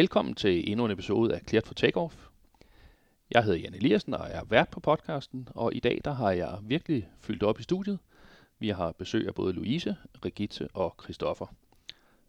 [0.00, 2.16] Velkommen til endnu en episode af Cleared for Takeoff.
[3.30, 6.58] Jeg hedder Jan Eliassen og er vært på podcasten, og i dag der har jeg
[6.62, 7.98] virkelig fyldt op i studiet.
[8.58, 11.46] Vi har besøg af både Louise, Rigitte og Christoffer.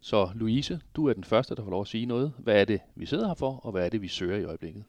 [0.00, 2.32] Så Louise, du er den første, der får lov at sige noget.
[2.38, 4.84] Hvad er det, vi sidder her for, og hvad er det, vi søger i øjeblikket?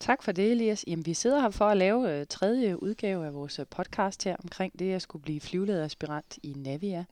[0.00, 0.84] Tak for det, Elias.
[0.86, 4.36] Jamen, vi sidder her for at lave øh, tredje udgave af vores øh, podcast her
[4.42, 7.04] omkring det at skulle blive flyvelederaspirant i Navia.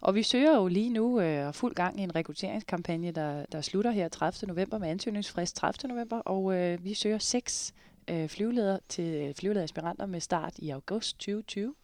[0.00, 3.90] Og vi søger jo lige nu øh, fuld gang i en rekrutteringskampagne, der, der slutter
[3.90, 4.48] her 30.
[4.48, 5.88] november med ansøgningsfrist 30.
[5.88, 6.18] november.
[6.18, 7.74] Og øh, vi søger seks
[8.08, 11.74] øh, flyveledere til øh, flyvelederaspiranter med start i august 2020.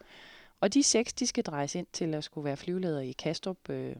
[0.60, 3.96] Og de seks, de skal drejes ind til at skulle være flyveledere i Kastrup, øh,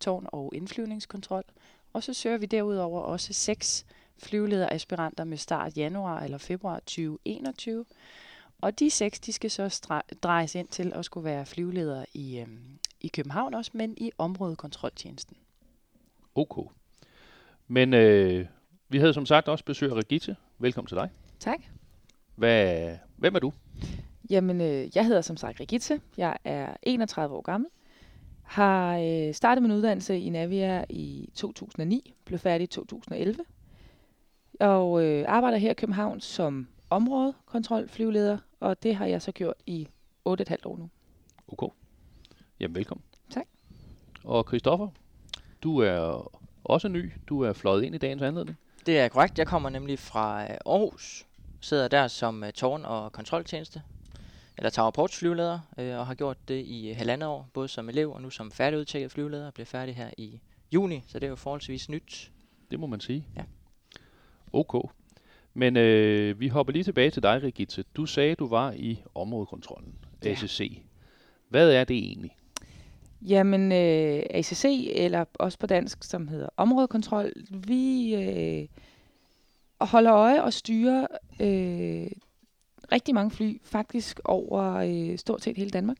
[0.00, 1.44] tårn og indflyvningskontrol.
[1.92, 3.86] Og så søger vi derudover også seks
[4.18, 7.84] flyvelederaspiranter med start januar eller februar 2021.
[8.60, 12.78] Og de seks, de skal så drejes ind til at skulle være flyveledere i, øhm,
[13.00, 15.36] i København også, men i områdekontroltjenesten.
[16.34, 16.62] Okay.
[17.68, 18.46] Men øh,
[18.88, 20.36] vi havde som sagt også besøg af Regitte.
[20.58, 21.10] Velkommen til dig.
[21.38, 21.58] Tak.
[22.34, 23.52] Hvad, hvem er du?
[24.30, 26.00] Jamen, øh, jeg hedder som sagt Regitte.
[26.16, 27.70] Jeg er 31 år gammel.
[28.42, 32.14] Har øh, startet min uddannelse i Navia i 2009.
[32.24, 33.44] Blev færdig i 2011
[34.60, 39.88] og øh, arbejder her i København som områdekontrolflyveleder, og det har jeg så gjort i
[40.28, 40.90] 8,5 år nu.
[41.48, 41.66] Okay.
[42.60, 43.04] Jamen, velkommen.
[43.30, 43.46] Tak.
[44.24, 44.88] Og Christoffer,
[45.62, 46.30] du er
[46.64, 47.12] også ny.
[47.28, 48.58] Du er fløjet ind i dagens anledning.
[48.86, 49.38] Det er korrekt.
[49.38, 51.26] Jeg kommer nemlig fra øh, Aarhus.
[51.60, 53.82] Sidder der som uh, tårn- og kontroltjeneste,
[54.58, 58.22] eller Tower flyveleder, øh, og har gjort det i halvandet år, både som elev og
[58.22, 59.50] nu som færdigudtjekket flyveleder.
[59.50, 60.40] Blev færdig her i
[60.72, 62.32] juni, så det er jo forholdsvis nyt.
[62.70, 63.26] Det må man sige.
[63.36, 63.42] Ja.
[64.54, 64.90] Ok.
[65.54, 67.84] Men øh, vi hopper lige tilbage til dig, Rigitte.
[67.96, 70.30] Du sagde, du var i områdekontrollen, ja.
[70.30, 70.82] ACC.
[71.48, 72.36] Hvad er det egentlig?
[73.22, 78.68] Jamen, øh, ACC, eller også på dansk, som hedder områdekontrol, vi øh,
[79.80, 81.06] holder øje og styrer
[81.40, 82.10] øh,
[82.92, 85.96] rigtig mange fly, faktisk over øh, stort set hele Danmark.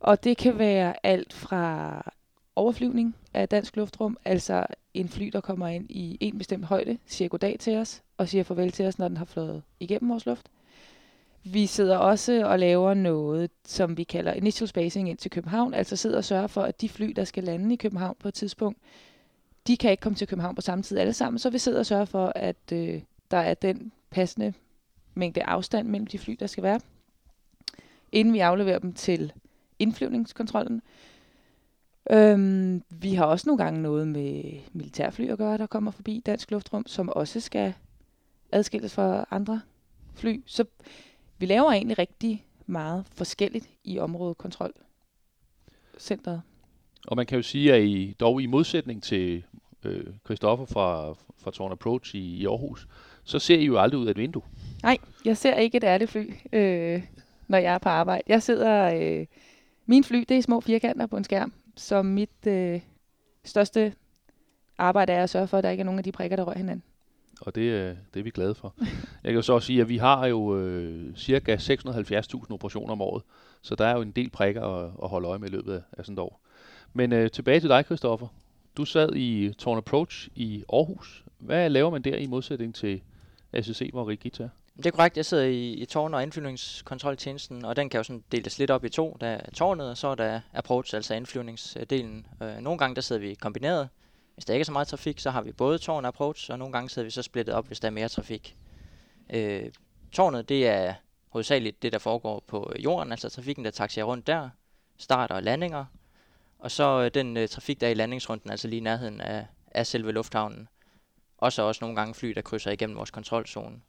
[0.00, 2.12] Og det kan være alt fra
[2.56, 7.28] overflyvning af dansk luftrum, altså en fly, der kommer ind i en bestemt højde, siger
[7.28, 10.50] goddag til os, og siger farvel til os, når den har fløjet igennem vores luft.
[11.44, 15.96] Vi sidder også og laver noget, som vi kalder initial spacing ind til København, altså
[15.96, 18.78] sidder og sørger for, at de fly, der skal lande i København på et tidspunkt,
[19.66, 21.86] de kan ikke komme til København på samme tid alle sammen, så vi sidder og
[21.86, 24.54] sørger for, at øh, der er den passende
[25.14, 26.80] mængde afstand mellem de fly, der skal være,
[28.12, 29.32] inden vi afleverer dem til
[29.78, 30.82] indflyvningskontrollen.
[32.10, 34.42] Øhm, vi har også nogle gange noget med
[34.72, 37.74] militærfly at gøre, der kommer forbi Dansk Luftrum, som også skal
[38.52, 39.60] adskilles fra andre
[40.14, 40.42] fly.
[40.46, 40.64] Så
[41.38, 46.42] vi laver egentlig rigtig meget forskelligt i området kontrolcentret.
[47.06, 49.44] Og man kan jo sige, at I dog i modsætning til
[49.84, 52.88] øh, Christoffer fra, fra Torn Approach i, i Aarhus,
[53.24, 54.42] så ser I jo aldrig ud af et vindue.
[54.82, 57.02] Nej, jeg ser ikke et ærligt fly, øh,
[57.48, 58.22] når jeg er på arbejde.
[58.26, 58.94] Jeg sidder...
[58.94, 59.26] Øh,
[59.86, 62.80] min fly, det er små firkanter på en skærm, så mit øh,
[63.44, 63.94] største
[64.78, 66.58] arbejde er at sørge for, at der ikke er nogen af de prikker, der rører
[66.58, 66.82] hinanden.
[67.40, 68.74] Og det, øh, det er vi glade for.
[69.24, 73.00] Jeg kan jo så også sige, at vi har jo øh, cirka 670.000 operationer om
[73.00, 73.22] året,
[73.62, 75.82] så der er jo en del prikker at, at holde øje med i løbet af,
[75.92, 76.40] af sådan et år.
[76.92, 78.26] Men øh, tilbage til dig, Christoffer.
[78.76, 81.24] Du sad i Torn Approach i Aarhus.
[81.38, 83.02] Hvad laver man der i modsætning til
[83.52, 84.48] ACC, hvor Rigita er?
[84.82, 85.16] Det er korrekt.
[85.16, 88.84] Jeg sidder i, i tårn- og indflyvningskontroltjenesten, og den kan jo sådan deles lidt op
[88.84, 89.16] i to.
[89.20, 92.26] Der er tårnet, og så er der approach, altså indflyvningsdelen.
[92.42, 93.88] Øh, nogle gange der sidder vi kombineret.
[94.34, 96.58] Hvis der ikke er så meget trafik, så har vi både tårn og approach, og
[96.58, 98.56] nogle gange sidder vi så splittet op, hvis der er mere trafik.
[99.30, 99.70] Øh,
[100.12, 100.94] tårnet, det er
[101.28, 104.50] hovedsageligt det, der foregår på jorden, altså trafikken, der taxier rundt der,
[104.98, 105.84] starter og landinger.
[106.58, 109.46] Og så øh, den øh, trafik, der er i landingsrunden, altså lige i nærheden af,
[109.70, 110.68] af selve lufthavnen.
[111.38, 113.80] Og så også nogle gange fly, der krydser igennem vores kontrolzone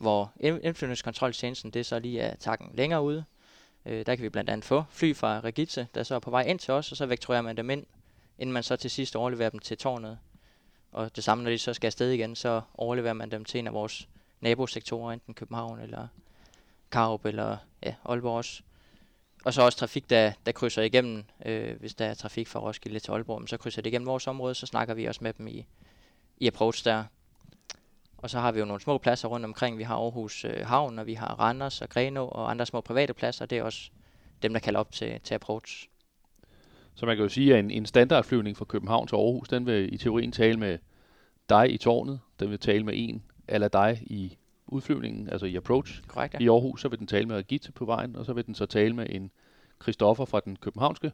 [0.00, 3.24] hvor indflyvningskontroltjenesten det så lige er takken længere ude.
[3.86, 6.42] Øh, der kan vi blandt andet få fly fra Regitze, der så er på vej
[6.42, 7.86] ind til os, og så vektorerer man dem ind,
[8.38, 10.18] inden man så til sidst overleverer dem til tårnet.
[10.92, 13.66] Og det samme, når de så skal afsted igen, så overleverer man dem til en
[13.66, 14.08] af vores
[14.40, 16.08] nabosektorer, enten København eller
[16.90, 18.62] Karup eller ja, Aalborg også.
[19.44, 22.98] Og så også trafik, der, der krydser igennem, øh, hvis der er trafik fra Roskilde
[22.98, 25.66] til Aalborg, så krydser det igennem vores område, så snakker vi også med dem i,
[26.36, 27.04] i approach der.
[28.22, 29.78] Og så har vi jo nogle små pladser rundt omkring.
[29.78, 33.14] Vi har Aarhus øh, Havn, og vi har Randers og Grenå og andre små private
[33.14, 33.46] pladser.
[33.46, 33.90] Det er også
[34.42, 35.88] dem, der kalder op til, til approach.
[36.94, 39.94] Så man kan jo sige, at en, en standardflyvning fra København til Aarhus, den vil
[39.94, 40.78] i teorien tale med
[41.48, 44.36] dig i tårnet, den vil tale med en eller dig i
[44.66, 46.02] udflyvningen, altså i approach.
[46.06, 46.38] Korrekt, ja.
[46.38, 48.66] I Aarhus, så vil den tale med Regitte på vejen, og så vil den så
[48.66, 49.30] tale med en
[49.82, 51.12] Christoffer fra den københavnske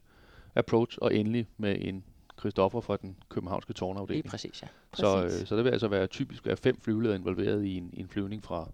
[0.54, 2.04] approach, og endelig med en
[2.38, 4.26] Christoffer fra den københavnske Lige tårnafdeling.
[4.26, 4.68] præcis, ja.
[4.94, 5.40] Så, Præcis.
[5.40, 8.44] øh, så det vil altså være typisk være fem flyveledere involveret i en, en flyvning
[8.44, 8.68] fra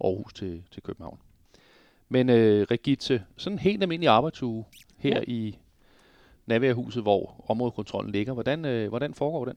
[0.00, 1.18] Aarhus til, til København.
[2.08, 4.64] Men øh, Regitte, sådan en helt almindelig arbejdsuge
[4.96, 5.22] her Ja.
[5.26, 5.58] i
[6.46, 8.32] Navia-huset, hvor områdekontrollen ligger.
[8.32, 9.54] Hvordan, øh, hvordan foregår den?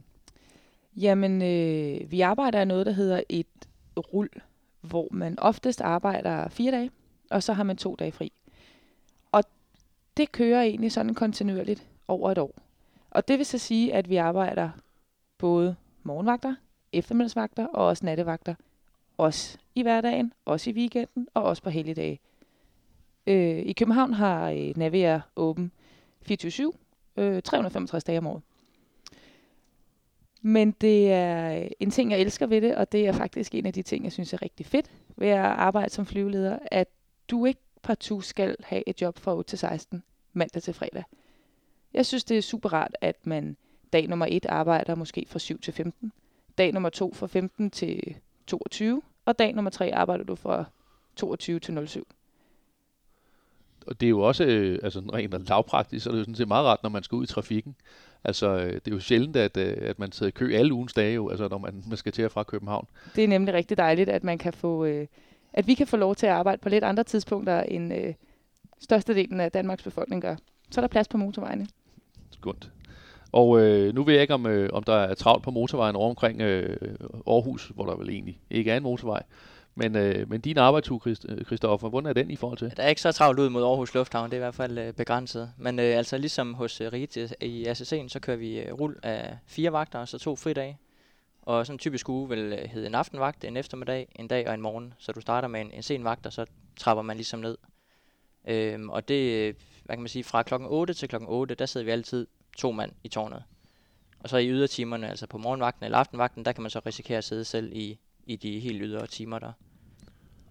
[0.95, 3.47] Jamen, øh, vi arbejder af noget, der hedder et
[4.13, 4.29] rul,
[4.81, 6.91] hvor man oftest arbejder fire dage,
[7.31, 8.31] og så har man to dage fri.
[9.31, 9.43] Og
[10.17, 12.55] det kører egentlig sådan kontinuerligt over et år.
[13.11, 14.69] Og det vil så sige, at vi arbejder
[15.37, 16.55] både morgenvagter,
[16.93, 18.55] eftermiddagsvagter og også nattevagter.
[19.17, 22.19] Også i hverdagen, også i weekenden og også på helligdage.
[23.27, 25.71] Øh, I København har øh, Navia åben
[26.31, 26.71] 24-7,
[27.17, 28.41] øh, 365 dage om året.
[30.41, 33.65] Men det er øh, en ting, jeg elsker ved det, og det er faktisk en
[33.65, 36.87] af de ting, jeg synes er rigtig fedt ved at arbejde som flyveleder, at
[37.29, 41.03] du ikke partout skal have et job fra 8 til 16 mandag til fredag.
[41.93, 43.57] Jeg synes, det er super rart, at man
[43.93, 46.11] dag nummer 1 arbejder måske fra 7 til 15,
[46.57, 48.15] dag nummer 2 fra 15 til
[48.47, 50.65] 22, og dag nummer 3 arbejder du fra
[51.15, 52.07] 22 til 07.
[53.87, 56.47] Og det er jo også, øh, altså rent lavpraktisk, så er det jo sådan set
[56.47, 57.75] meget rart, når man skal ud i trafikken.
[58.23, 60.93] Altså, øh, det er jo sjældent, at, øh, at man sidder i kø alle ugens
[60.93, 62.87] dage, jo, altså når man, man skal til og fra København.
[63.15, 65.07] Det er nemlig rigtig dejligt, at man kan få, øh,
[65.53, 68.13] at vi kan få lov til at arbejde på lidt andre tidspunkter, end øh,
[68.79, 70.35] størstedelen af Danmarks befolkning gør.
[70.71, 71.67] Så er der plads på motorvejene.
[72.41, 72.71] Skønt.
[73.31, 76.09] Og øh, nu ved jeg ikke, om, øh, om der er travlt på motorvejen over
[76.09, 76.77] omkring øh,
[77.27, 79.23] Aarhus, hvor der vel egentlig ikke er en motorvej.
[79.75, 80.99] Men, øh, men din arbejdsuge,
[81.45, 82.73] Kristoffer, øh, hvordan er den i forhold til?
[82.77, 84.93] Der er ikke så travlt ud mod Aarhus Lufthavn, det er i hvert fald øh,
[84.93, 85.51] begrænset.
[85.57, 89.37] Men øh, altså ligesom hos øh, Rite i ACC'en, så kører vi øh, rul af
[89.45, 90.77] fire vagter, så to fridage.
[91.41, 94.53] Og sådan en typisk uge vil øh, hedde en aftenvagt, en eftermiddag, en dag og
[94.53, 94.93] en morgen.
[94.97, 96.45] Så du starter med en, en sen vagt, og så
[96.77, 97.57] trapper man ligesom ned.
[98.47, 99.53] Øhm, og det, øh,
[99.87, 102.71] hvad kan man sige, fra klokken 8 til klokken 8, der sidder vi altid to
[102.71, 103.43] mand i tårnet.
[104.19, 107.23] Og så i ydertimerne, altså på morgenvagten eller aftenvagten, der kan man så risikere at
[107.23, 109.51] sidde selv i, i de helt ydre timer der.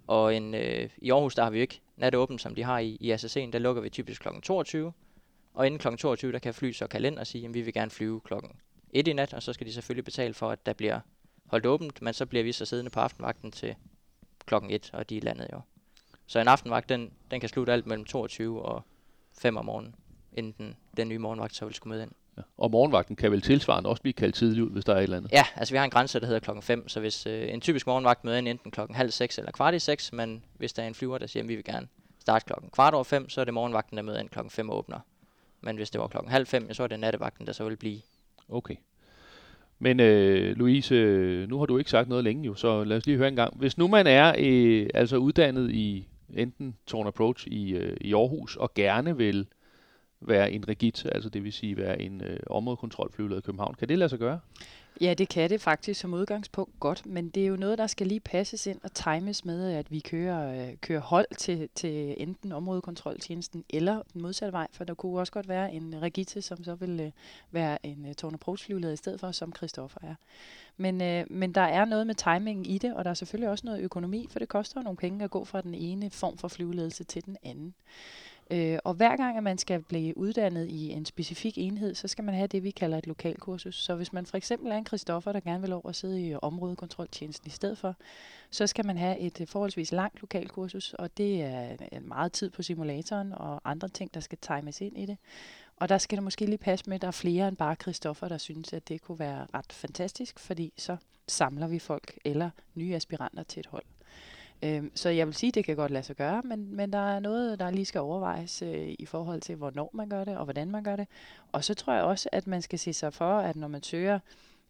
[0.07, 2.97] Og en, øh, i Aarhus, der har vi jo ikke natåbent, som de har i,
[3.01, 4.29] i SSC'en, Der lukker vi typisk kl.
[4.43, 4.93] 22.
[5.55, 5.97] Og inden kl.
[5.97, 8.53] 22, der kan fly så kalender og sige, at vi vil gerne flyve klokken
[8.91, 11.01] 1 i nat, og så skal de selvfølgelig betale for, at der bliver
[11.47, 13.75] holdt åbent, men så bliver vi så siddende på aftenvagten til
[14.47, 15.61] klokken 1, og de er landet jo.
[16.27, 18.83] Så en aftenvagt, den, den kan slutte alt mellem 22 og
[19.39, 19.95] 5 om morgenen,
[20.33, 22.11] inden den, den nye morgenvagt så vil skulle med ind.
[22.37, 22.43] Ja.
[22.59, 25.17] Og morgenvagten kan vel tilsvarende også blive kaldt tidligt ud, hvis der er et eller
[25.17, 25.33] andet.
[25.33, 27.87] Ja, altså vi har en grænse, der hedder klokken 5, så hvis øh, en typisk
[27.87, 30.87] morgenvagt møder ind enten klokken halv 6 eller kvart i 6, men hvis der er
[30.87, 31.89] en flyver, der siger, at vi vil gerne
[32.19, 34.79] starte klokken kvart over 5, så er det morgenvagten, der møder ind klokken 5 og
[34.79, 35.01] åbner.
[35.61, 38.01] Men hvis det var klokken halv 5, så er det nattevagten, der så vil blive.
[38.49, 38.75] Okay.
[39.79, 43.19] Men øh, Louise, nu har du ikke sagt noget længe jo, så lad os lige
[43.19, 43.57] høre en gang.
[43.57, 48.57] Hvis nu man er øh, altså uddannet i enten Torn Approach i, øh, i Aarhus
[48.57, 49.47] og gerne vil
[50.21, 53.99] være en regit, altså det vil sige være en øh, områdekontrolflyveleder i København, kan det
[53.99, 54.41] lade sig gøre?
[55.01, 58.07] Ja, det kan det faktisk som udgangspunkt godt, men det er jo noget, der skal
[58.07, 62.53] lige passes ind og times med, at vi kører, øh, kører hold til, til enten
[62.53, 66.75] områdekontroltjenesten eller den modsatte vej, for der kunne også godt være en Regite, som så
[66.75, 67.11] vil øh,
[67.51, 70.15] være en øh, uh, Approach-flyveleder i stedet for, som Christoffer er.
[70.77, 73.67] Men, øh, men der er noget med timingen i det, og der er selvfølgelig også
[73.67, 76.49] noget økonomi, for det koster jo nogle penge at gå fra den ene form for
[76.49, 77.75] flyveledelse til den anden.
[78.51, 82.25] Øh, og hver gang, at man skal blive uddannet i en specifik enhed, så skal
[82.25, 83.83] man have det, vi kalder et lokalkursus.
[83.83, 86.35] Så hvis man for eksempel er en Christoffer, der gerne vil over at sidde i
[86.43, 87.95] områdekontroltjenesten i stedet for,
[88.51, 92.51] så skal man have et øh, forholdsvis langt lokalkursus, og det er en meget tid
[92.51, 95.17] på simulatoren og andre ting, der skal times ind i det.
[95.77, 98.29] Og der skal det måske lige passe med, at der er flere end bare Christoffer,
[98.29, 100.97] der synes, at det kunne være ret fantastisk, fordi så
[101.29, 103.85] samler vi folk eller nye aspiranter til et hold.
[104.63, 106.99] Øhm, så jeg vil sige, at det kan godt lade sig gøre, men, men der
[106.99, 110.45] er noget, der lige skal overvejes øh, i forhold til, hvornår man gør det og
[110.45, 111.07] hvordan man gør det.
[111.53, 114.19] Og så tror jeg også, at man skal se sig for, at når man søger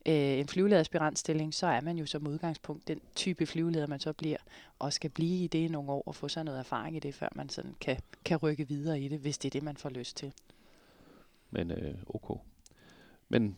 [0.06, 4.38] øh, en flyvelederaspirantstilling, så er man jo som udgangspunkt den type flyveleder, man så bliver,
[4.78, 7.14] og skal blive i det i nogle år og få sig noget erfaring i det,
[7.14, 9.88] før man sådan kan, kan rykke videre i det, hvis det er det, man får
[9.90, 10.32] lyst til.
[11.50, 12.40] Men øh, okay.
[13.28, 13.56] Men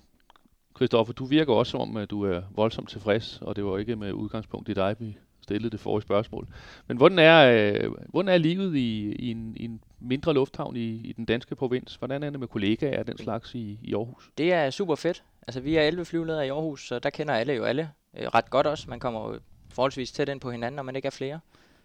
[0.76, 3.96] Christoffer, du virker også som om, at du er voldsomt tilfreds, og det var ikke
[3.96, 5.16] med udgangspunkt i dig, vi
[5.48, 6.48] stillede det forrige spørgsmål.
[6.86, 10.80] Men hvordan er, øh, hvordan er livet i, i, en, i en mindre lufthavn i,
[10.80, 11.94] i den danske provins?
[11.94, 14.30] Hvordan er det med kollegaer og den slags i, i Aarhus?
[14.38, 15.22] Det er super fedt.
[15.46, 18.50] Altså vi er 11 flyveledere i Aarhus, så der kender alle jo alle øh, ret
[18.50, 18.90] godt også.
[18.90, 19.40] Man kommer jo
[19.74, 21.40] forholdsvis tæt ind på hinanden, når man ikke er flere.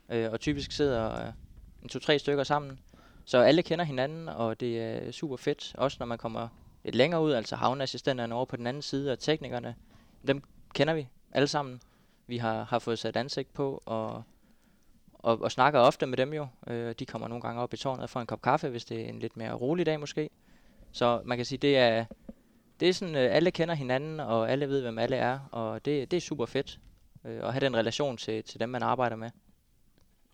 [0.09, 1.33] Øh, og typisk sidder øh,
[1.83, 2.79] en to-tre stykker sammen.
[3.25, 5.75] Så alle kender hinanden, og det er super fedt.
[5.77, 6.47] Også når man kommer
[6.83, 9.75] lidt længere ud, altså havneassistenterne over på den anden side, og teknikerne,
[10.27, 10.43] dem
[10.73, 11.81] kender vi alle sammen.
[12.27, 14.23] Vi har, har fået sat ansigt på, og,
[15.13, 16.47] og, og snakker ofte med dem jo.
[16.67, 19.09] Øh, de kommer nogle gange op i tårnet for en kop kaffe, hvis det er
[19.09, 20.29] en lidt mere rolig dag måske.
[20.91, 22.05] Så man kan sige, det er,
[22.79, 26.11] det er sådan, øh, alle kender hinanden, og alle ved, hvem alle er, og det,
[26.11, 26.79] det er super fedt
[27.25, 29.29] øh, at have den relation til, til dem, man arbejder med.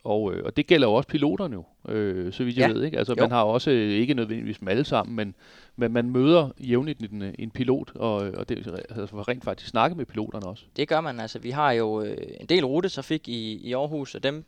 [0.04, 1.64] Og, øh, og det gælder jo også piloterne jo,
[1.94, 2.74] øh, så vidt jeg Ja.
[2.74, 2.84] ved.
[2.84, 2.98] Ikke?
[2.98, 3.24] Altså, Jo.
[3.24, 5.36] man har også, øh, ikke nødvendigvis dem alle sammen, men,
[5.76, 9.96] men man møder jævnligt en, øh, en pilot, og, og det altså, rent faktisk snakke
[9.98, 10.64] med piloterne også.
[10.76, 11.20] Det gør man.
[11.20, 14.46] Altså, vi har jo øh, en del rutetrafik i, i Aarhus, og dem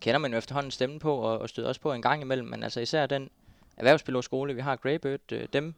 [0.00, 2.48] kender man jo efterhånden stemmen på, og, og støder også på en gang imellem.
[2.48, 3.30] Men altså især den
[3.76, 5.74] erhvervspilotskole, vi har, Greybird, øh, dem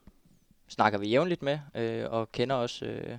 [0.68, 3.16] snakker vi jævnligt med, øh, og kender også øh,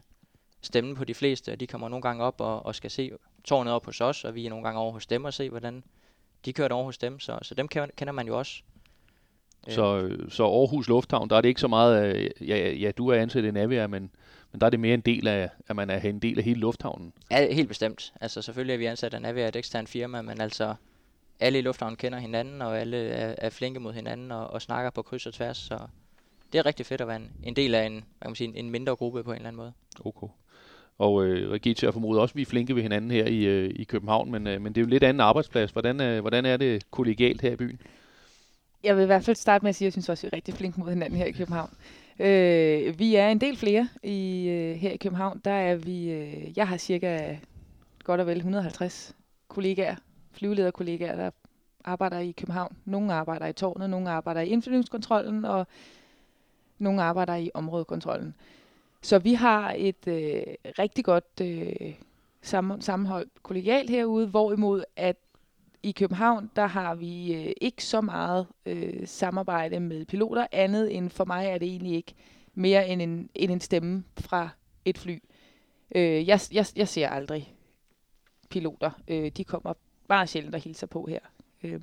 [0.66, 1.56] stemmen på de fleste.
[1.56, 3.12] De kommer nogle gange op og, og skal se
[3.44, 5.84] tårnet op hos os, og vi er nogle gange over hos dem og se, hvordan
[6.46, 7.20] de kører over hos dem.
[7.20, 8.62] Så, så dem kender, man jo også.
[9.68, 13.22] Så, øh, så Aarhus Lufthavn, der er det ikke så meget, ja, ja, du er
[13.22, 14.12] ansat i Navia, men,
[14.52, 16.60] men der er det mere en del af, at man er en del af hele
[16.60, 17.14] lufthavnen.
[17.32, 18.14] Ja, helt bestemt.
[18.22, 20.76] Altså selvfølgelig er vi ansat af Navia, et eksternt firma, men altså
[21.40, 24.90] alle i lufthavnen kender hinanden, og alle er, er flinke mod hinanden og, og snakker
[24.90, 25.78] på kryds og tværs, så
[26.54, 28.48] det er rigtig fedt at være en, en del af en, hvad kan man sige,
[28.48, 29.74] en, en mindre gruppe på en eller anden måde.
[30.06, 30.28] Okay.
[30.98, 33.84] Og øh, Regitze, formoder også, at vi er flinke ved hinanden her i, øh, i
[33.84, 35.72] København, men, øh, men det er jo en lidt anden arbejdsplads.
[35.72, 37.82] Hvordan, øh, hvordan er det kollegialt her i byen?
[38.84, 40.36] Jeg vil i hvert fald starte med at sige, at jeg synes også, vi er
[40.36, 41.70] rigtig flinke mod hinanden her i København.
[42.20, 45.42] Øh, vi er en del flere i, øh, her i København.
[45.46, 47.38] Der er vi, øh, jeg har cirka
[48.04, 49.16] godt og vel 150
[49.48, 49.96] kollegaer,
[50.32, 51.32] flyvelederkollegaer, der
[51.84, 52.76] arbejder i København.
[52.86, 55.68] Nogle arbejder i tårnet, nogle arbejder i indflyvningskontrollen, og
[56.80, 58.36] nogle arbejder i områdekontrollen.
[59.06, 60.44] Så vi har et øh,
[60.80, 61.94] rigtig godt øh,
[62.42, 65.16] sammen, sammenhold kollegialt herude, hvorimod at
[65.84, 71.10] i København, der har vi øh, ikke så meget øh, samarbejde med piloter, andet end
[71.10, 72.14] for mig er det egentlig ikke
[72.54, 74.50] mere end en, end en stemme fra
[74.86, 75.24] et fly.
[75.96, 77.56] Øh, jeg, jeg, jeg ser aldrig
[78.50, 78.92] piloter.
[79.08, 79.74] Øh, de kommer
[80.08, 81.20] bare sjældent og hilser på her.
[81.64, 81.82] Øh.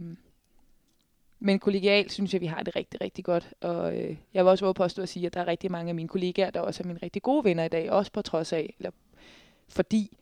[1.44, 3.50] Men kollegialt synes jeg, vi har det rigtig, rigtig godt.
[3.60, 5.94] Og øh, jeg vil også våge påstå at sige, at der er rigtig mange af
[5.94, 8.74] mine kollegaer, der også er mine rigtig gode venner i dag, også på trods af,
[8.78, 8.90] eller
[9.68, 10.18] fordi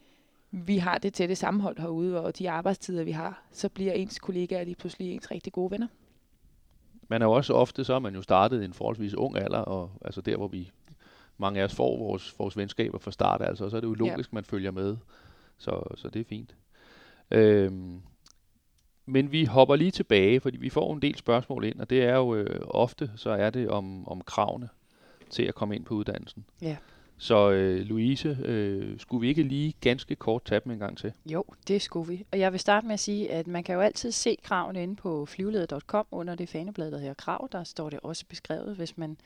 [0.50, 4.64] vi har det tætte sammenhold herude, og de arbejdstider, vi har, så bliver ens kollegaer
[4.64, 5.86] lige pludselig ens rigtig gode venner.
[7.08, 9.58] Man er jo også ofte, så er man jo startet i en forholdsvis ung alder,
[9.58, 10.70] og altså der, hvor vi
[11.38, 13.94] mange af os får vores, vores venskaber fra start, altså, og så er det jo
[13.94, 14.34] logisk, ja.
[14.34, 14.96] man følger med.
[15.58, 16.54] Så, så det er fint.
[17.30, 18.00] Øhm,
[19.10, 22.16] men vi hopper lige tilbage, fordi vi får en del spørgsmål ind, og det er
[22.16, 24.68] jo øh, ofte, så er det om, om kravene
[25.30, 26.44] til at komme ind på uddannelsen.
[26.62, 26.76] Ja.
[27.22, 31.12] Så øh, Louise, øh, skulle vi ikke lige ganske kort tage dem en gang til?
[31.26, 32.24] Jo, det skulle vi.
[32.32, 34.96] Og jeg vil starte med at sige, at man kan jo altid se kravene inde
[34.96, 37.48] på flyveleder.com under det faneblad, der hedder krav.
[37.52, 39.16] Der står det også beskrevet, hvis man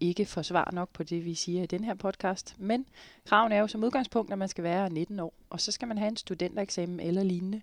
[0.00, 2.54] ikke får svar nok på det, vi siger i den her podcast.
[2.58, 2.86] Men
[3.26, 5.98] kravene er jo som udgangspunkt, at man skal være 19 år, og så skal man
[5.98, 7.60] have en studentereksamen eller lignende.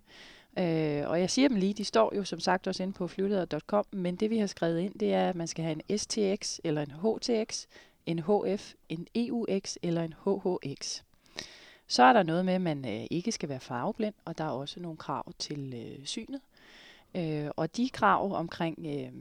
[0.58, 3.84] Øh, og jeg siger dem lige, de står jo som sagt også inde på flyveleder.com,
[3.90, 6.82] men det vi har skrevet ind, det er, at man skal have en STX eller
[6.82, 7.66] en HTX,
[8.06, 11.02] en HF, en EUX eller en HHX.
[11.86, 14.50] Så er der noget med, at man øh, ikke skal være farveblind, og der er
[14.50, 16.40] også nogle krav til øh, synet.
[17.18, 19.12] Øh, og de krav omkring øh,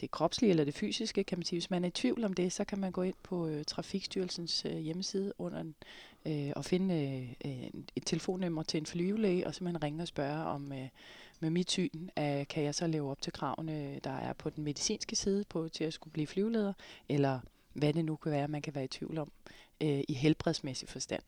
[0.00, 2.52] det kropslige eller det fysiske, kan man sige, hvis man er i tvivl om det,
[2.52, 5.74] så kan man gå ind på øh, Trafikstyrelsens øh, hjemmeside under en,
[6.26, 6.94] øh, og finde
[7.44, 10.88] øh, et telefonnummer til en flyvelæge, og så man ringe og spørge om øh,
[11.40, 14.64] med mit syn, øh, kan jeg så leve op til kravene, der er på den
[14.64, 16.72] medicinske side på til at skulle blive flyveleder,
[17.08, 17.40] eller
[17.72, 19.32] hvad det nu kan være, man kan være i tvivl om
[19.80, 21.22] øh, i helbredsmæssig forstand.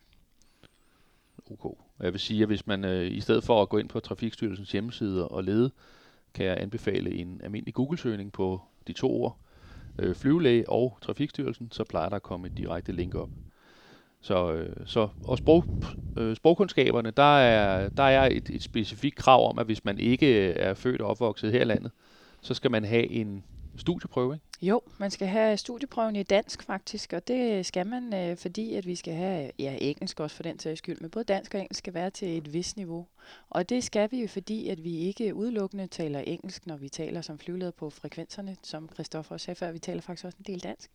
[1.50, 1.64] OK.
[1.64, 4.00] Og Jeg vil sige, at hvis man øh, i stedet for at gå ind på
[4.00, 5.70] Trafikstyrelsens hjemmeside og lede,
[6.34, 9.38] kan jeg anbefale en almindelig Google-søgning på de to ord,
[9.98, 13.30] øh, flyvelæge og Trafikstyrelsen, så plejer der at komme et direkte link op.
[14.20, 15.64] Så, øh, så og sprog,
[16.16, 20.48] øh, sprogkundskaberne, der er, der er et, et specifikt krav om, at hvis man ikke
[20.48, 21.90] øh, er født og opvokset her i landet,
[22.42, 23.44] så skal man have en
[23.76, 24.46] studieprøve, ikke?
[24.62, 28.86] Jo, man skal have studieprøven i dansk faktisk, og det skal man, øh, fordi at
[28.86, 31.78] vi skal have, ja, engelsk også for den sags skyld, men både dansk og engelsk
[31.78, 33.06] skal være til et vist niveau.
[33.50, 37.20] Og det skal vi jo, fordi at vi ikke udelukkende taler engelsk, når vi taler
[37.20, 40.62] som flyveleder på frekvenserne, som Christoffer også sagde før, vi taler faktisk også en del
[40.62, 40.90] dansk.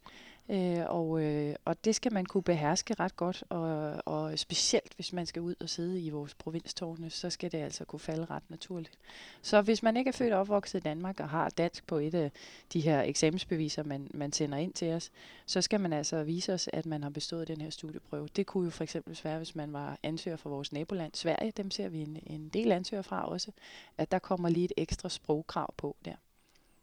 [0.50, 5.14] Øh, og, øh, og det skal man kunne beherske ret godt, og, og specielt hvis
[5.14, 8.44] man skal ud og sidde i vores provinstårne, så skal det altså kunne falde ret
[8.50, 8.98] naturligt.
[9.42, 12.14] Så hvis man ikke er født og opvokset i Danmark og har dansk på et
[12.14, 12.32] af
[12.74, 15.12] de her eksamensbeviser, man, man sender ind til os,
[15.46, 18.28] så skal man altså vise os, at man har bestået den her studieprøve.
[18.36, 21.72] Det kunne jo for eksempel være, hvis man var ansøger for vores naboland Sverige, dem
[21.72, 23.52] ser vi en, en del ansøger fra også,
[23.98, 26.16] at der kommer lige et ekstra sprogkrav på der.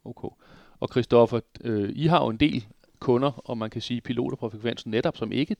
[0.05, 0.29] Okay.
[0.81, 2.67] Og Christoffer, øh, I har jo en del
[3.01, 5.57] kunder, og man kan sige piloter på frekvensen netop, som ikke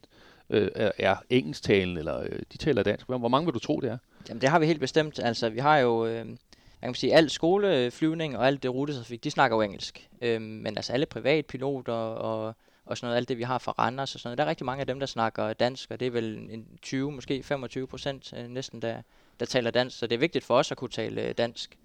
[0.51, 3.07] øh, er, er engelsktalende, eller øh, de taler dansk.
[3.07, 3.99] Hvor hvor mange vil du tro, det er?
[4.29, 5.19] Jamen det har vi helt bestemt.
[5.19, 6.37] Altså vi har jo, øh, man
[6.83, 10.09] kan sige, al skoleflyvning og alt det rutetrafik, de snakker jo engelsk.
[10.23, 14.15] Øh, men altså alle privatpiloter og, og sådan noget, alt det vi har fra Randers
[14.15, 14.39] og sådan noget.
[14.39, 17.13] Der er rigtig mange af dem, der snakker dansk, og det er vel en 20,
[17.13, 19.03] måske 25 procent øh, næsten, der,
[19.41, 19.99] der taler dansk.
[19.99, 21.79] Så det er vigtigt for os at kunne tale øh, dansk.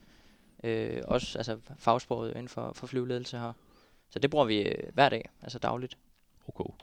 [0.63, 3.53] Øh, også altså fagsproget inden for, for flyveledelse her.
[4.09, 5.97] Så det bruger vi øh, hver dag, altså dagligt.
[6.47, 6.73] Okay.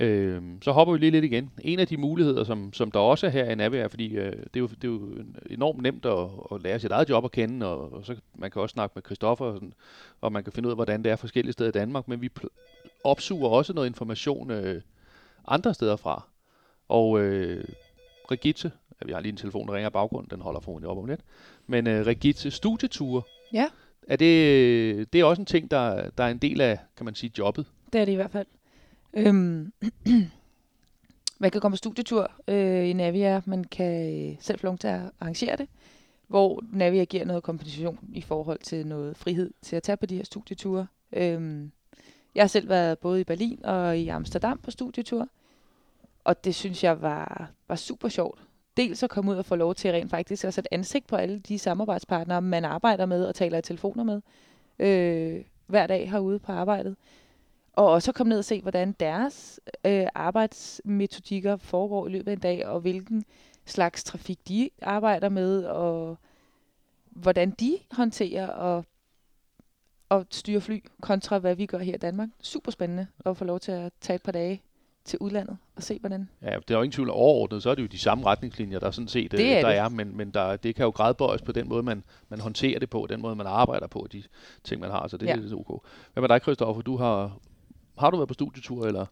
[0.00, 1.50] Øh, så hopper vi lige lidt igen.
[1.60, 4.32] En af de muligheder, som, som der også er her i Navi, er, fordi øh,
[4.32, 7.30] det, er jo, det er jo enormt nemt at, at lære sit eget job at
[7.30, 9.74] kende, og, og så man kan også snakke med Christoffer, og, sådan,
[10.20, 12.30] og man kan finde ud af, hvordan det er forskellige steder i Danmark, men vi
[13.04, 14.82] opsuger også noget information øh,
[15.46, 16.28] andre steder fra.
[16.88, 17.64] Og øh,
[18.30, 18.72] Regitte,
[19.06, 21.20] vi har lige en telefon, der ringer i baggrunden, den holder forhåbentlig op om lidt,
[21.66, 23.22] men øh, Regitte studieture,
[23.52, 23.68] Ja,
[24.08, 27.14] er det, det er også en ting, der, der er en del af, kan man
[27.14, 27.66] sige, jobbet.
[27.92, 28.46] det er det i hvert fald.
[29.14, 29.72] Øhm,
[31.40, 33.42] man kan komme på studietur øh, i Navia.
[33.44, 35.68] Man kan øh, selv få lov til at arrangere det,
[36.26, 40.16] hvor Navia giver noget kompensation i forhold til noget frihed til at tage på de
[40.16, 40.86] her studieture.
[41.12, 41.72] Øhm,
[42.34, 45.28] jeg har selv været både i Berlin og i Amsterdam på studietur,
[46.24, 48.38] og det synes jeg var, var super sjovt.
[48.76, 51.38] Dels at komme ud og få lov til rent faktisk at sætte ansigt på alle
[51.38, 54.20] de samarbejdspartnere, man arbejder med og taler i telefoner med
[54.78, 56.96] øh, hver dag herude på arbejdet.
[57.72, 62.32] Og også at komme ned og se, hvordan deres øh, arbejdsmetodikker foregår i løbet af
[62.32, 63.24] en dag, og hvilken
[63.64, 66.18] slags trafik de arbejder med, og
[67.04, 68.84] hvordan de håndterer og,
[70.08, 72.28] og styrer fly, kontra hvad vi gør her i Danmark.
[72.40, 74.62] Super spændende at få lov til at tage et par dage
[75.04, 76.28] til udlandet og se, hvordan...
[76.42, 78.90] Ja, det er jo ingen tvivl overordnet, så er det jo de samme retningslinjer, der
[78.90, 79.78] sådan set Det er øh, der det.
[79.78, 82.90] er, men, men der, det kan jo gradbøjes på den måde, man, man håndterer det
[82.90, 84.22] på, den måde, man arbejder på, de
[84.64, 85.32] ting, man har, så det Ja.
[85.32, 85.84] er lidt ok.
[86.12, 86.82] Hvad med dig, Christoffer?
[86.82, 87.38] Du har,
[87.98, 89.06] har du været på studietur, eller?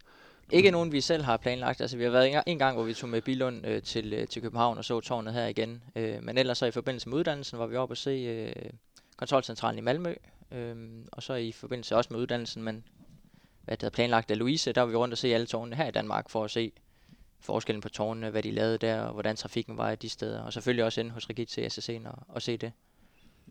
[0.52, 1.80] Ikke nogen, vi selv har planlagt.
[1.80, 4.12] Altså, vi har været en gang- en gang, hvor vi tog med Bilund øh, til,
[4.12, 5.82] øh, til København og så tårnet her igen.
[5.96, 8.70] Øh, men ellers så i forbindelse med uddannelsen, var vi oppe og se øh,
[9.16, 10.14] kontrolcentralen i Malmø.
[10.52, 10.76] Øh,
[11.12, 12.84] og så i forbindelse også med uddannelsen, men
[13.64, 15.88] hvad det havde planlagt af Louise, der var vi rundt og se alle tårnene her
[15.88, 16.72] i Danmark for at se
[17.40, 20.42] forskellen på tårnene, hvad de lavede der, og hvordan trafikken var i de steder.
[20.42, 22.72] Og selvfølgelig også inde hos Rigit til SSC'en og, og se det.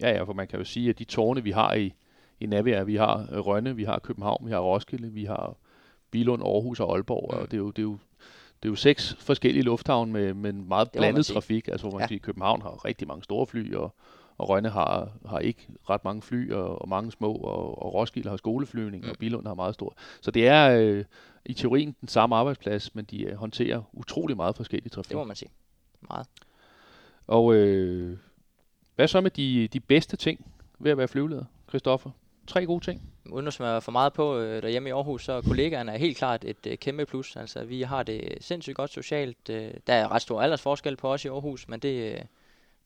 [0.02, 1.94] Ja, ja, for man kan jo sige, at de tårne, vi har i,
[2.40, 5.56] i Navia, vi har øh, Rønne, vi har København, vi har Roskilde, vi har
[6.12, 7.40] Bilund, Aarhus og Aalborg, Mm.
[7.40, 7.98] og det er jo, det er jo
[8.64, 11.68] det er jo seks forskellige lufthavne med, med en meget blandet trafik.
[11.68, 12.08] Altså hvor man ja.
[12.08, 13.96] siger, København har rigtig mange store fly, og,
[14.42, 18.30] og Rønne har, har ikke ret mange fly, og, og mange små, og, og Roskilde
[18.30, 19.10] har skoleflyvning, Mm.
[19.10, 19.96] og Bilund har meget stor.
[20.22, 21.06] Så det er øh,
[21.46, 25.10] i teorien den samme arbejdsplads, men de øh, håndterer utrolig meget forskellig trafik.
[25.10, 25.50] Det må man sige.
[26.10, 26.28] Meget.
[27.28, 28.18] Og øh,
[28.96, 32.10] hvad så med de, de bedste ting ved at være flyveleder, Christoffer?
[32.48, 33.02] Tre gode ting.
[33.32, 36.18] Uden at smøre for meget på øh, derhjemme i Aarhus, så er kollegaerne er helt
[36.18, 37.36] klart et øh, kæmpe plus.
[37.36, 39.50] Altså, vi har det sindssygt godt socialt.
[39.50, 42.22] Øh, der er ret stor aldersforskel på os i Aarhus, men det, øh,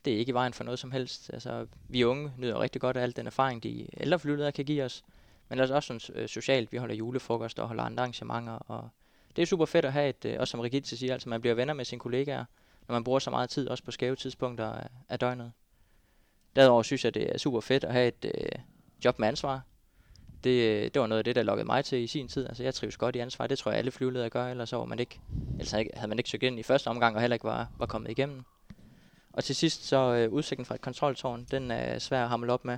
[0.06, 1.30] det er ikke i vejen for noget som helst.
[1.34, 4.84] Altså, vi unge nyder rigtig godt af al den erfaring, de ældre flyledere kan give
[4.84, 5.04] os.
[5.50, 6.72] Men altså også sådan, øh, socialt.
[6.72, 8.54] Vi holder julefrokost og holder andre arrangementer.
[8.54, 8.90] Og
[9.36, 11.54] det er super fedt at have et, øh, også som Rigitte siger, altså man bliver
[11.54, 12.46] venner med sine kollegaer,
[12.88, 15.52] når man bruger så meget tid, også på skæve tidspunkter af, af døgnet.
[16.56, 18.50] Derudover synes jeg, det er super fedt at have et øh,
[19.06, 19.62] job med ansvar
[20.46, 22.48] det, øh, det var noget af det, der lokkede mig til i sin tid.
[22.48, 23.48] Altså, jeg trives godt i ansvar.
[23.48, 25.20] Det tror jeg, alle flyveledere gør, ellers så man ikke,
[25.52, 28.12] ellers havde man ikke søgt ind i første omgang, og heller ikke var, var kommet
[28.12, 28.46] igennem.
[29.36, 32.66] Og til sidst, så øh, udsigten fra et kontroltårn, den er svær at hamle op
[32.66, 32.78] med.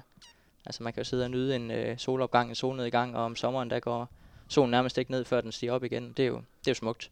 [0.65, 3.70] Altså, man kan jo sidde og nyde en øh, solopgang, en solnedgang, og om sommeren,
[3.70, 4.10] der går
[4.48, 6.13] solen nærmest ikke ned, før den stiger op igen.
[6.17, 7.12] Det er jo, det er jo smukt.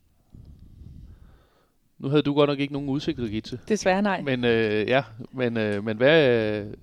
[1.99, 3.60] Nu havde du godt nok ikke nogen udsigt, Rigitte.
[3.67, 4.21] Desværre nej.
[4.21, 6.73] Men øh, ja, men, øh, men hvad, øh,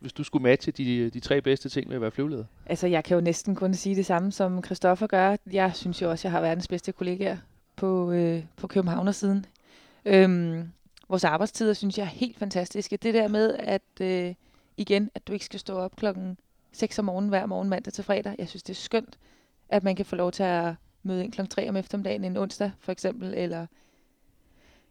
[0.00, 2.44] hvis du skulle matche de, de tre bedste ting ved at være flyveleder?
[2.66, 5.36] Altså, jeg kan jo næsten kun sige det samme, som Christoffer gør.
[5.52, 7.36] Jeg synes jo også, jeg har verdens bedste kollegaer
[7.76, 9.46] på, øh, på Københavnersiden.
[10.04, 10.68] Øhm,
[11.10, 12.96] vores arbejdstider synes jeg er helt fantastiske.
[12.96, 14.34] Det der med, at øh,
[14.76, 16.38] igen, at du ikke skal stå op klokken
[16.72, 18.34] 6 om morgenen hver morgen mandag til fredag.
[18.38, 19.18] Jeg synes, det er skønt,
[19.68, 22.70] at man kan få lov til at møde ind klokken 3 om eftermiddagen en onsdag,
[22.80, 23.66] for eksempel, eller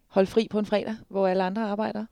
[0.07, 2.05] holde fri på en fredag, hvor alle andre arbejder.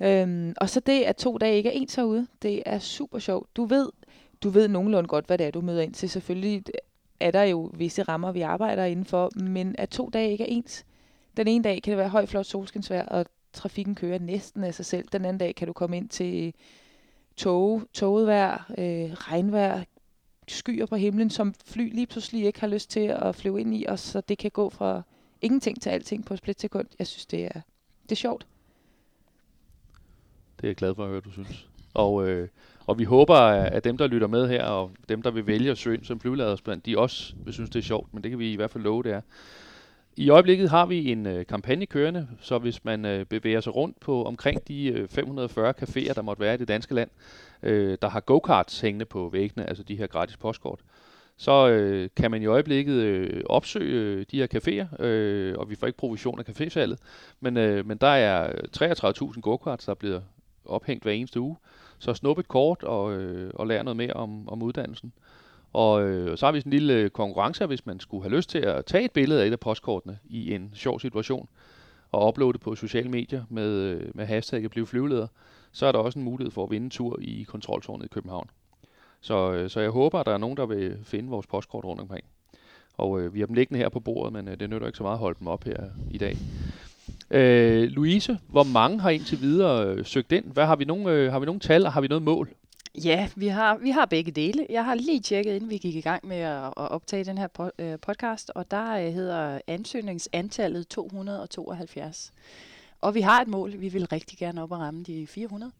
[0.00, 3.56] Øhm, og så det, at to dage ikke er ens herude, det er super sjovt.
[3.56, 3.88] Du ved,
[4.42, 6.10] du ved nogenlunde godt, hvad det er, du møder ind til.
[6.10, 6.64] Selvfølgelig
[7.20, 10.84] er der jo visse rammer, vi arbejder indenfor, men at to dage ikke er ens.
[11.36, 14.86] Den ene dag kan det være høj, flot solskinsvær, og trafikken kører næsten af sig
[14.86, 15.08] selv.
[15.12, 16.54] Den anden dag kan du komme ind til
[17.36, 19.84] tog, toget vejr, øh, regnvejr,
[20.48, 23.84] skyer på himlen, som fly lige pludselig ikke har lyst til at flyve ind i,
[23.88, 25.02] og så det kan gå fra
[25.42, 26.86] ingenting til alting på et splitsekund.
[26.98, 27.60] Jeg synes, det er,
[28.02, 28.46] det er sjovt.
[30.56, 31.68] Det er jeg glad for at høre, du synes.
[31.94, 32.48] Og, øh,
[32.86, 35.78] og vi håber, at dem, der lytter med her, og dem, der vil vælge at
[35.78, 38.52] søge ind som flyvelader, de også vil synes, det er sjovt, men det kan vi
[38.52, 39.20] i hvert fald love, det er.
[40.16, 44.00] I øjeblikket har vi en øh, kampagne kørende, så hvis man øh, bevæger sig rundt
[44.00, 47.10] på omkring de øh, 540 caféer, der måtte være i det danske land,
[47.62, 50.80] øh, der har go-karts hængende på væggene, altså de her gratis postkort,
[51.36, 55.74] så øh, kan man i øjeblikket øh, opsøge øh, de her caféer, øh, og vi
[55.74, 56.96] får ikke provision af cafésalget,
[57.40, 58.52] men, øh, men der er
[59.32, 60.20] 33.000 go-karts, der bliver
[60.64, 61.56] ophængt hver eneste uge.
[61.98, 65.12] Så snup et kort og, øh, og lær noget mere om, om uddannelsen.
[65.74, 68.50] Og øh, så har vi sådan en lille øh, konkurrence, hvis man skulle have lyst
[68.50, 71.48] til at tage et billede af et af postkortene i en sjov situation,
[72.12, 75.26] og uploade det på sociale medier med, øh, med hashtagget Bliv flyveleder,
[75.72, 78.50] så er der også en mulighed for at vinde en tur i kontroltårnet i København.
[79.20, 82.00] Så, øh, så jeg håber, at der er nogen, der vil finde vores postkort rundt
[82.00, 82.24] omkring.
[82.96, 85.02] Og øh, vi har dem liggende her på bordet, men øh, det nytter ikke så
[85.02, 85.76] meget at holde dem op her
[86.10, 86.36] i dag.
[87.30, 90.44] Øh, Louise, hvor mange har indtil videre øh, søgt ind?
[90.52, 92.48] Hvad har vi nogle, øh, har vi nogle tal, og har vi noget mål?
[92.94, 94.66] Ja, vi har, vi har begge dele.
[94.70, 97.48] Jeg har lige tjekket, inden vi gik i gang med at, at optage den her
[97.60, 102.32] po- øh, podcast, og der øh, hedder ansøgningsantallet 272.
[103.00, 103.80] Og vi har et mål.
[103.80, 105.72] Vi vil rigtig gerne op og ramme de 400.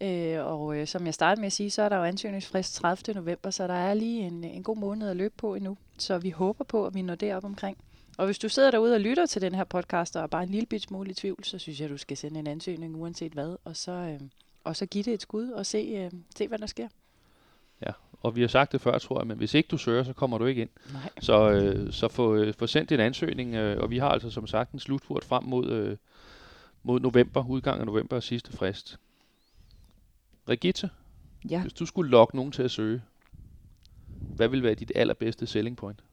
[0.00, 3.14] Øh, og øh, som jeg startede med at sige, så er der jo ansøgningsfrist 30.
[3.14, 5.76] november, så der er lige en, en god måned at løbe på endnu.
[5.98, 7.78] Så vi håber på, at vi når derop omkring.
[8.18, 10.48] Og hvis du sidder derude og lytter til den her podcast og er bare en
[10.48, 13.56] lille bit smule i tvivl, så synes jeg, du skal sende en ansøgning uanset hvad,
[13.64, 14.20] og så, øh,
[14.66, 16.88] og så give det et skud og se, øh, se, hvad der sker.
[17.86, 20.12] Ja, og vi har sagt det før, tror jeg, men hvis ikke du søger, så
[20.12, 20.70] kommer du ikke ind.
[20.92, 21.10] Nej.
[21.20, 24.46] Så, øh, så få, øh, få sendt din ansøgning, øh, og vi har altså som
[24.46, 25.96] sagt en slutfurt frem mod, øh,
[26.82, 28.98] mod november, udgang af november og sidste frist.
[30.48, 30.90] Regitte,
[31.50, 31.60] Ja.
[31.62, 33.02] hvis du skulle lokke nogen til at søge,
[34.36, 36.04] hvad vil være dit allerbedste selling point?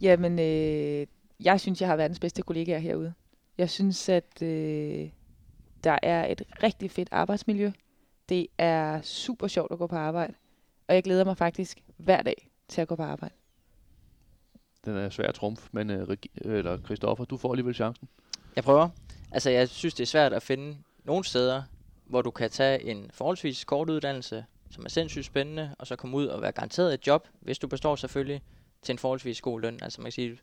[0.00, 1.06] Jamen, øh,
[1.44, 3.12] jeg synes, jeg har verdens bedste kollegaer herude.
[3.58, 5.08] Jeg synes, at øh,
[5.84, 7.70] der er et rigtig fedt arbejdsmiljø.
[8.28, 10.34] Det er super sjovt at gå på arbejde.
[10.88, 13.34] Og jeg glæder mig faktisk hver dag til at gå på arbejde.
[14.84, 18.08] Den er svær at trumfe, men øh, eller Christoffer, du får alligevel chancen.
[18.56, 18.88] Jeg prøver.
[19.32, 21.62] Altså, jeg synes, det er svært at finde nogle steder,
[22.04, 26.16] hvor du kan tage en forholdsvis kort uddannelse, som er sindssygt spændende, og så komme
[26.16, 28.42] ud og være garanteret et job, hvis du består selvfølgelig,
[28.82, 29.78] til en forholdsvis god løn.
[29.82, 30.38] Altså man kan sige,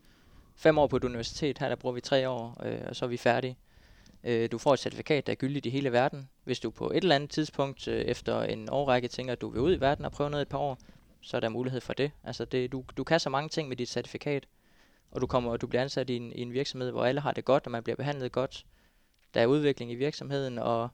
[0.56, 3.10] fem år på et universitet, her der bruger vi tre år, øh, og så er
[3.10, 3.58] vi færdige.
[4.24, 6.30] Øh, du får et certifikat, der er gyldigt i hele verden.
[6.44, 9.62] Hvis du på et eller andet tidspunkt øh, efter en årrække tænker, at du vil
[9.62, 10.78] ud i verden og prøve noget et par år,
[11.22, 12.12] så er der mulighed for det.
[12.24, 14.48] Altså det, du, du kan så mange ting med dit certifikat,
[15.12, 17.32] og du kommer og du bliver ansat i en, i en virksomhed, hvor alle har
[17.32, 18.66] det godt, og man bliver behandlet godt.
[19.34, 20.90] Der er udvikling i virksomheden, og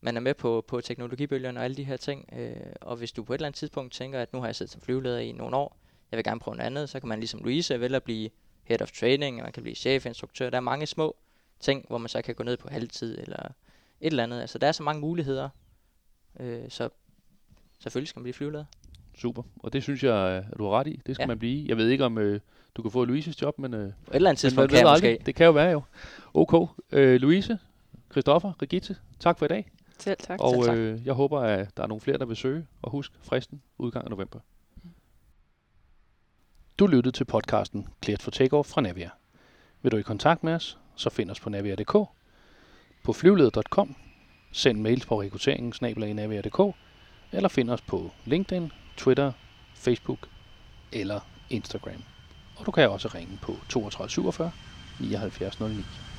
[0.00, 2.28] man er med på, på teknologibølgerne og alle de her ting.
[2.32, 4.72] Øh, og hvis du på et eller andet tidspunkt tænker, at nu har jeg siddet
[4.72, 5.76] som flyveleder i nogle år,
[6.10, 8.30] jeg vil gerne prøve noget andet, så kan man ligesom Louise vælge at blive
[8.64, 10.50] head of training, man kan blive chefinstruktør.
[10.50, 11.16] Der er mange små
[11.60, 13.36] ting, hvor man så kan gå ned på halvtid eller
[14.00, 14.40] et eller andet.
[14.40, 15.48] Altså der er så mange muligheder,
[16.40, 16.88] øh, så
[17.78, 18.64] selvfølgelig skal man blive flyveleder.
[19.14, 21.00] Super, og det synes jeg, at du har ret i.
[21.06, 21.26] Det skal ja.
[21.26, 21.68] Man blive.
[21.68, 22.40] Jeg ved ikke, om øh,
[22.74, 25.18] du kan få Louises job, men, øh, På et eller andet tidspunkt kan jeg måske.
[25.26, 25.82] Det kan jo være jo.
[26.34, 27.58] Okay, øh, Louise,
[28.10, 29.70] Christoffer, Regitte, tak for i dag.
[29.98, 30.40] Selv tak.
[30.40, 30.78] Og Selv tak.
[30.78, 32.66] øh, jeg håber, at der er nogle flere, der vil søge.
[32.82, 34.38] Og husk, fristen udgang af november.
[36.78, 39.10] Du lyttede til podcasten Cleared for Takeoff fra Navia.
[39.82, 41.92] Vil du i kontakt med os, så find os på navia.dk,
[43.02, 43.96] på flyvleder.com,
[44.52, 46.76] send mails på rekrutteringen navia.dk,
[47.32, 49.32] eller find os på LinkedIn, Twitter,
[49.74, 50.28] Facebook
[50.92, 52.04] eller Instagram.
[52.56, 54.50] Og du kan også ringe på 32 47
[54.98, 56.09] 79 09.